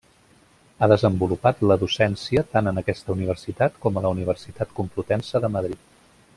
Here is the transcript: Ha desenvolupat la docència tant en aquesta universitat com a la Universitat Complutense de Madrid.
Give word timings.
Ha 0.79 0.87
desenvolupat 0.91 1.61
la 1.71 1.77
docència 1.83 2.45
tant 2.55 2.71
en 2.73 2.83
aquesta 2.83 3.15
universitat 3.17 3.79
com 3.87 4.01
a 4.03 4.07
la 4.07 4.15
Universitat 4.17 4.77
Complutense 4.81 5.45
de 5.47 5.57
Madrid. 5.59 5.89